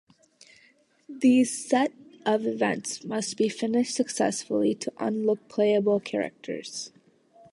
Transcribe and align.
These 1.07 1.69
set 1.69 1.93
of 2.25 2.47
events 2.47 3.03
must 3.05 3.37
be 3.37 3.49
finished 3.49 3.93
successfully 3.93 4.73
to 4.73 4.91
unlock 4.97 5.47
playable 5.47 5.99
characters. 5.99 6.91